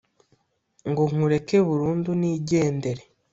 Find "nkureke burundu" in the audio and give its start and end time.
1.11-2.09